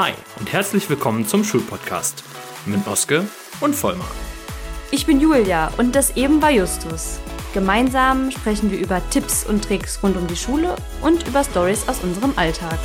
[0.00, 2.22] Hi und herzlich willkommen zum Schulpodcast
[2.66, 3.26] mit Oske
[3.60, 4.06] und Vollmar.
[4.92, 7.18] Ich bin Julia und das eben war Justus.
[7.52, 11.98] Gemeinsam sprechen wir über Tipps und Tricks rund um die Schule und über Stories aus
[12.04, 12.78] unserem Alltag.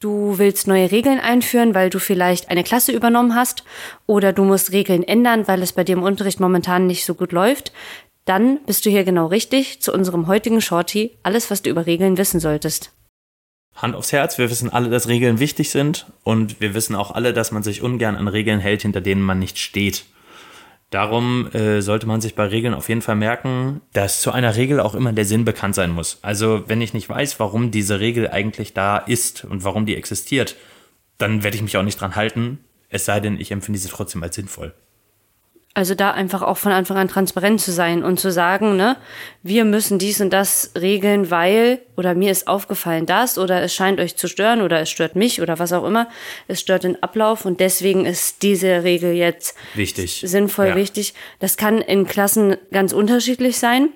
[0.00, 3.62] Du willst neue Regeln einführen, weil du vielleicht eine Klasse übernommen hast
[4.06, 7.30] oder du musst Regeln ändern, weil es bei dir im Unterricht momentan nicht so gut
[7.30, 7.70] läuft,
[8.24, 12.16] dann bist du hier genau richtig zu unserem heutigen Shorty, alles was du über Regeln
[12.16, 12.92] wissen solltest.
[13.74, 17.32] Hand aufs Herz, wir wissen alle, dass Regeln wichtig sind und wir wissen auch alle,
[17.32, 20.04] dass man sich ungern an Regeln hält, hinter denen man nicht steht.
[20.90, 24.78] Darum äh, sollte man sich bei Regeln auf jeden Fall merken, dass zu einer Regel
[24.78, 26.18] auch immer der Sinn bekannt sein muss.
[26.22, 30.54] Also wenn ich nicht weiß, warum diese Regel eigentlich da ist und warum die existiert,
[31.18, 34.22] dann werde ich mich auch nicht dran halten, es sei denn, ich empfinde sie trotzdem
[34.22, 34.72] als sinnvoll.
[35.76, 38.96] Also da einfach auch von Anfang an transparent zu sein und zu sagen, ne,
[39.42, 43.98] wir müssen dies und das regeln, weil oder mir ist aufgefallen das oder es scheint
[43.98, 46.08] euch zu stören oder es stört mich oder was auch immer.
[46.46, 50.22] Es stört den Ablauf und deswegen ist diese Regel jetzt wichtig.
[50.24, 50.76] sinnvoll ja.
[50.76, 51.12] wichtig.
[51.40, 53.88] Das kann in Klassen ganz unterschiedlich sein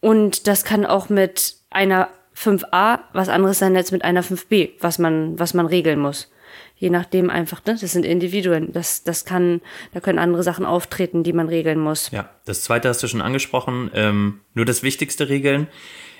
[0.00, 4.98] und das kann auch mit einer 5a was anderes sein als mit einer 5b, was
[4.98, 6.28] man was man regeln muss
[6.76, 7.76] je nachdem einfach, ne?
[7.80, 8.72] das sind Individuen.
[8.72, 9.60] Das, das kann,
[9.92, 12.10] da können andere Sachen auftreten, die man regeln muss.
[12.10, 13.90] Ja, das zweite hast du schon angesprochen.
[13.94, 15.68] Ähm, nur das Wichtigste regeln.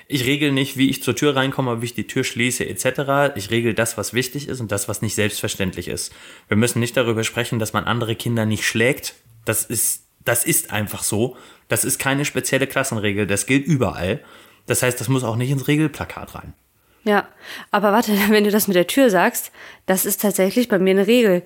[0.09, 3.34] Ich regel nicht, wie ich zur Tür reinkomme, wie ich die Tür schließe, etc.
[3.34, 6.12] Ich regel das, was wichtig ist und das, was nicht selbstverständlich ist.
[6.48, 9.14] Wir müssen nicht darüber sprechen, dass man andere Kinder nicht schlägt.
[9.45, 11.37] Das ist, das ist einfach so.
[11.69, 13.27] Das ist keine spezielle Klassenregel.
[13.27, 14.20] Das gilt überall.
[14.67, 16.55] Das heißt, das muss auch nicht ins Regelplakat rein.
[17.07, 17.29] Ja,
[17.71, 19.53] aber warte, wenn du das mit der Tür sagst,
[19.87, 21.43] das ist tatsächlich bei mir eine Regel.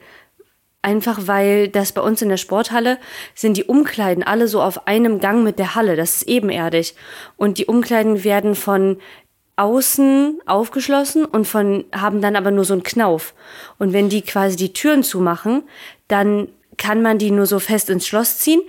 [0.82, 2.98] Einfach weil das bei uns in der Sporthalle
[3.34, 5.94] sind die Umkleiden alle so auf einem Gang mit der Halle.
[5.94, 6.94] Das ist ebenerdig.
[7.36, 8.96] Und die Umkleiden werden von
[9.56, 13.34] außen aufgeschlossen und von, haben dann aber nur so einen Knauf.
[13.78, 15.64] Und wenn die quasi die Türen zumachen,
[16.08, 16.48] dann
[16.78, 18.62] kann man die nur so fest ins Schloss ziehen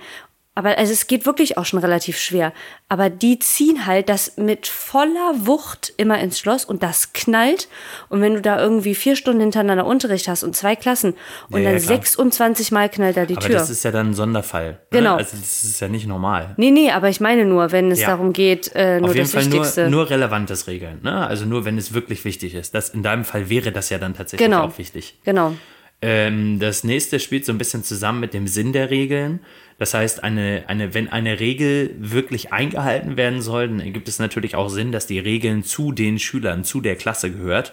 [0.54, 2.52] aber also es geht wirklich auch schon relativ schwer.
[2.90, 7.68] Aber die ziehen halt das mit voller Wucht immer ins Schloss und das knallt.
[8.10, 11.14] Und wenn du da irgendwie vier Stunden hintereinander Unterricht hast und zwei Klassen
[11.48, 13.54] und ja, dann ja, 26 Mal knallt da die aber Tür.
[13.54, 14.72] Das ist ja dann ein Sonderfall.
[14.72, 14.98] Ne?
[14.98, 15.16] Genau.
[15.16, 16.52] Also das ist ja nicht normal.
[16.58, 18.08] Nee, nee, aber ich meine nur, wenn es ja.
[18.08, 19.82] darum geht, äh, nur Auf jeden das Fall Wichtigste.
[19.88, 21.00] Nur, nur relevantes Regeln.
[21.02, 21.26] Ne?
[21.26, 22.74] Also nur, wenn es wirklich wichtig ist.
[22.74, 24.64] Das, in deinem Fall wäre das ja dann tatsächlich genau.
[24.64, 25.18] auch wichtig.
[25.24, 25.54] Genau.
[26.02, 29.40] Ähm, das nächste spielt so ein bisschen zusammen mit dem Sinn der Regeln.
[29.78, 34.56] Das heißt, eine, eine, wenn eine Regel wirklich eingehalten werden soll, dann gibt es natürlich
[34.56, 37.72] auch Sinn, dass die Regeln zu den Schülern, zu der Klasse gehört,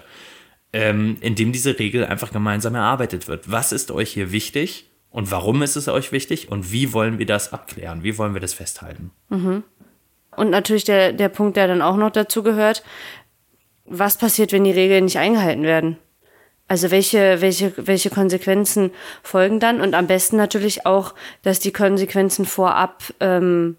[0.71, 3.51] ähm, indem diese Regel einfach gemeinsam erarbeitet wird.
[3.51, 7.25] Was ist euch hier wichtig und warum ist es euch wichtig und wie wollen wir
[7.25, 8.03] das abklären?
[8.03, 9.09] Wie wollen wir das festhalten?
[9.29, 9.63] Mhm.
[10.35, 12.83] Und natürlich der, der Punkt, der dann auch noch dazu gehört,
[13.85, 15.97] was passiert, wenn die Regeln nicht eingehalten werden?
[16.69, 18.91] Also welche, welche, welche Konsequenzen
[19.23, 19.81] folgen dann?
[19.81, 23.75] Und am besten natürlich auch, dass die Konsequenzen vorab ähm,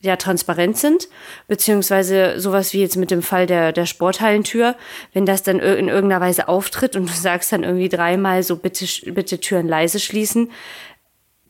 [0.00, 1.08] ja transparent sind,
[1.46, 4.74] beziehungsweise sowas wie jetzt mit dem Fall der, der Sporthallentür,
[5.12, 8.86] wenn das dann in irgendeiner Weise auftritt und du sagst dann irgendwie dreimal so bitte,
[9.12, 10.50] bitte Türen leise schließen,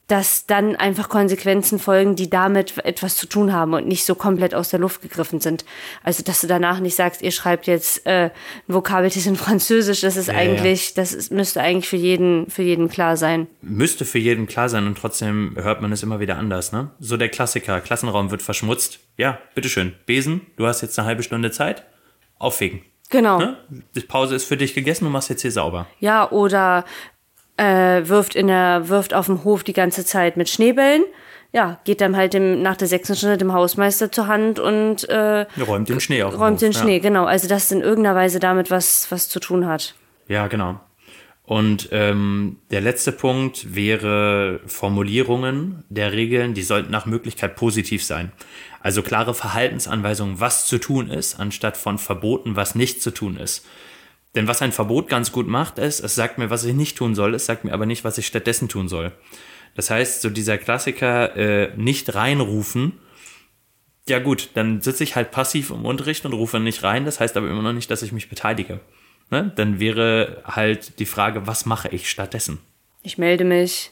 [0.09, 4.55] dass dann einfach Konsequenzen folgen, die damit etwas zu tun haben und nicht so komplett
[4.55, 5.65] aus der Luft gegriffen sind.
[6.05, 8.31] Also, dass du danach nicht sagst, ihr schreibt jetzt äh, ein
[8.69, 10.93] Vokabeltest in Französisch, das ist ja, eigentlich, ja.
[10.97, 13.49] das ist, müsste eigentlich für jeden, für jeden klar sein.
[13.63, 16.91] Müsste für jeden klar sein und trotzdem hört man es immer wieder anders, ne?
[17.01, 19.01] So der Klassiker, Klassenraum wird verschmutzt.
[19.17, 21.85] Ja, bitteschön, Besen, du hast jetzt eine halbe Stunde Zeit,
[22.39, 22.83] auffegen.
[23.11, 23.39] Genau.
[23.39, 23.57] Ne?
[23.95, 25.87] Die Pause ist für dich gegessen, du machst jetzt hier sauber.
[26.01, 26.85] Ja, oder
[27.57, 31.05] äh, wirft in der, wirft auf dem Hof die ganze Zeit mit Schneebällen.
[31.53, 35.47] Ja, geht dann halt dem, nach der sechsten Stunde dem Hausmeister zur Hand und äh,
[35.67, 36.39] räumt den Schnee auf.
[36.39, 37.03] Räumt den Hof, Schnee, ja.
[37.03, 37.25] genau.
[37.25, 39.95] Also das in irgendeiner Weise damit was, was zu tun hat.
[40.29, 40.81] Ja, genau.
[41.45, 48.33] Und ähm, der letzte Punkt wäre Formulierungen der Regeln, die sollten nach Möglichkeit positiv sein.
[48.81, 53.65] Also klare Verhaltensanweisungen, was zu tun ist, anstatt von Verboten, was nicht zu tun ist.
[54.37, 57.15] Denn was ein Verbot ganz gut macht, ist, es sagt mir, was ich nicht tun
[57.15, 59.13] soll, es sagt mir aber nicht, was ich stattdessen tun soll.
[59.75, 62.93] Das heißt, so dieser Klassiker, äh, nicht reinrufen,
[64.09, 67.37] ja gut, dann sitze ich halt passiv im Unterricht und rufe nicht rein, das heißt
[67.37, 68.81] aber immer noch nicht, dass ich mich beteilige.
[69.31, 69.53] Ne?
[69.57, 72.59] Dann wäre halt die Frage, was mache ich stattdessen?
[73.03, 73.91] Ich melde mich.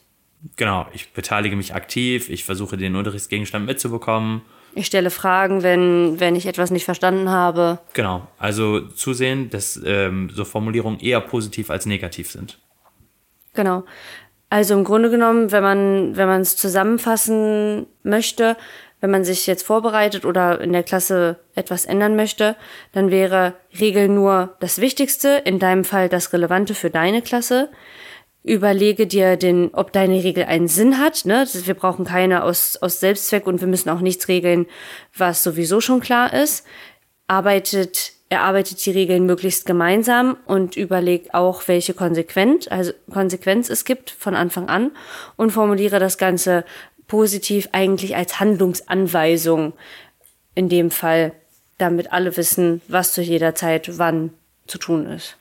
[0.57, 4.43] Genau, ich beteilige mich aktiv, ich versuche den Unterrichtsgegenstand mitzubekommen
[4.75, 7.79] ich stelle Fragen, wenn, wenn ich etwas nicht verstanden habe.
[7.93, 12.59] Genau, also zusehen, dass ähm, so Formulierungen eher positiv als negativ sind.
[13.55, 13.85] Genau.
[14.51, 18.57] Also im Grunde genommen, wenn man wenn man es zusammenfassen möchte,
[19.01, 22.57] wenn man sich jetzt vorbereitet oder in der Klasse etwas ändern möchte,
[22.93, 27.69] dann wäre Regel nur das Wichtigste, in deinem Fall das Relevante für deine Klasse.
[28.45, 31.25] Überlege dir den, ob deine Regel einen Sinn hat.
[31.25, 31.47] Ne?
[31.53, 34.67] Wir brauchen keine aus, aus Selbstzweck und wir müssen auch nichts regeln,
[35.17, 36.65] was sowieso schon klar ist.
[37.27, 44.11] Arbeitet erarbeitet die Regeln möglichst gemeinsam und überlegt auch, welche Konsequenz, also Konsequenz es gibt
[44.11, 44.91] von Anfang an
[45.37, 46.65] und formuliere das Ganze
[47.07, 49.73] positiv eigentlich als Handlungsanweisung
[50.55, 51.33] in dem Fall,
[51.79, 54.33] damit alle wissen, was zu jeder Zeit wann
[54.67, 55.37] zu tun ist.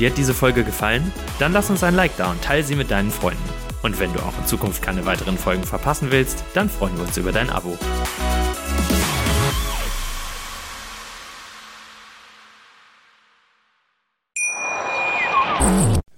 [0.00, 1.12] Dir hat diese Folge gefallen?
[1.38, 3.44] Dann lass uns ein Like da und teile sie mit deinen Freunden.
[3.82, 7.18] Und wenn du auch in Zukunft keine weiteren Folgen verpassen willst, dann freuen wir uns
[7.18, 7.76] über dein Abo.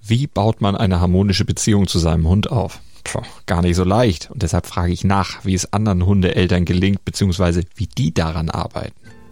[0.01, 2.79] Wie baut man eine harmonische Beziehung zu seinem Hund auf?
[3.03, 4.31] Puh, gar nicht so leicht.
[4.31, 8.95] Und deshalb frage ich nach, wie es anderen Hundeeltern gelingt, beziehungsweise wie die daran arbeiten.